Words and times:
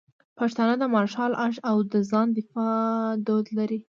پښتانه 0.39 0.73
د 0.77 0.83
مارشل 0.93 1.31
آرټ 1.43 1.57
او 1.69 1.77
د 1.91 1.93
ځان 2.09 2.27
د 2.31 2.33
دفاع 2.37 2.81
دود 3.27 3.45
لري. 3.57 3.79